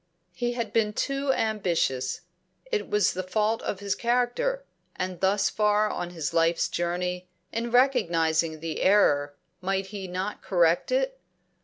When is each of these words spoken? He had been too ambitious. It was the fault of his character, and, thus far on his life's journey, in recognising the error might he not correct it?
He 0.33 0.53
had 0.53 0.73
been 0.73 0.93
too 0.93 1.31
ambitious. 1.31 2.21
It 2.71 2.89
was 2.89 3.13
the 3.13 3.21
fault 3.21 3.61
of 3.61 3.81
his 3.81 3.93
character, 3.93 4.65
and, 4.95 5.19
thus 5.19 5.47
far 5.47 5.91
on 5.91 6.09
his 6.09 6.33
life's 6.33 6.67
journey, 6.69 7.27
in 7.51 7.69
recognising 7.69 8.61
the 8.61 8.81
error 8.81 9.35
might 9.61 9.85
he 9.93 10.07
not 10.07 10.41
correct 10.41 10.91
it? 10.91 11.19